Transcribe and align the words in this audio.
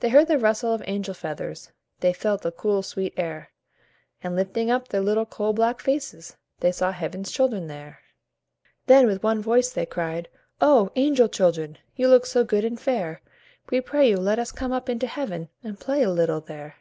They 0.00 0.10
heard 0.10 0.26
the 0.26 0.36
rustle 0.36 0.74
of 0.74 0.80
the 0.80 0.90
angel 0.90 1.14
feathers, 1.14 1.72
They 2.00 2.12
felt 2.12 2.42
the 2.42 2.52
cool 2.52 2.82
sweet 2.82 3.14
air, 3.16 3.52
And, 4.22 4.36
lifting 4.36 4.70
up 4.70 4.88
their 4.88 5.00
little 5.00 5.24
coal 5.24 5.54
black 5.54 5.80
faces, 5.80 6.36
They 6.58 6.70
saw 6.72 6.92
Heaven's 6.92 7.32
children 7.32 7.66
there. 7.66 8.00
Then 8.84 9.06
with 9.06 9.22
one 9.22 9.40
voice 9.40 9.72
they 9.72 9.86
cried: 9.86 10.28
"Oh! 10.60 10.90
angel 10.94 11.26
Children, 11.30 11.78
You 11.96 12.08
look 12.08 12.26
so 12.26 12.44
good 12.44 12.66
and 12.66 12.78
fair, 12.78 13.22
We 13.70 13.80
pray 13.80 14.10
you, 14.10 14.18
let 14.18 14.38
us 14.38 14.52
come 14.52 14.72
up 14.72 14.90
into 14.90 15.06
Heaven 15.06 15.48
And 15.64 15.80
play 15.80 16.02
a 16.02 16.10
little 16.10 16.42
there. 16.42 16.76